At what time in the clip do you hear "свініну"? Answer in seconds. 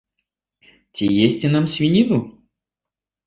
1.73-2.19